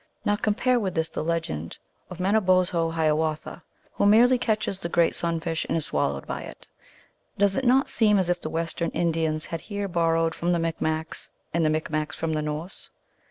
Now 0.25 0.35
compare 0.35 0.79
with 0.79 0.95
this 0.95 1.09
the 1.09 1.23
legend 1.23 1.77
of 2.09 2.19
Mano 2.19 2.41
bozho 2.41 2.89
Hiawatha, 2.89 3.61
who 3.93 4.07
merely 4.07 4.39
catches 4.39 4.79
the 4.79 4.89
great 4.89 5.13
sun 5.13 5.39
fish, 5.39 5.63
and 5.69 5.77
is 5.77 5.85
swallowed 5.85 6.25
by 6.25 6.41
it. 6.41 6.67
Does 7.37 7.55
it 7.55 7.65
not 7.65 7.87
seem 7.87 8.17
as 8.17 8.27
if 8.27 8.41
the 8.41 8.49
Western 8.49 8.89
Indians 8.95 9.45
had 9.45 9.61
here 9.61 9.87
borrowed 9.87 10.33
from 10.33 10.53
the 10.53 10.59
Micmacs, 10.59 11.29
and 11.53 11.63
the 11.63 11.69
Micmacs 11.69 12.15
from 12.15 12.33
the 12.33 12.41
Norse 12.41 12.89